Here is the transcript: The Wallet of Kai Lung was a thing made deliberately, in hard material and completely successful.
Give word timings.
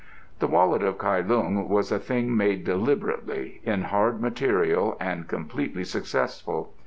The 0.39 0.47
Wallet 0.47 0.81
of 0.81 0.97
Kai 0.97 1.19
Lung 1.21 1.69
was 1.69 1.91
a 1.91 1.99
thing 1.99 2.35
made 2.35 2.63
deliberately, 2.63 3.61
in 3.63 3.83
hard 3.83 4.19
material 4.19 4.97
and 4.99 5.27
completely 5.27 5.83
successful. 5.83 6.73